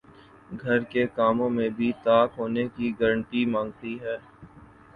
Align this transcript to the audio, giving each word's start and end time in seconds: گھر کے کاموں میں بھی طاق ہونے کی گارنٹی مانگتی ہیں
گھر 0.53 0.79
کے 0.85 1.05
کاموں 1.09 1.49
میں 1.49 1.67
بھی 1.71 1.91
طاق 2.03 2.39
ہونے 2.39 2.67
کی 2.69 2.91
گارنٹی 2.99 3.45
مانگتی 3.47 3.97
ہیں 4.01 4.17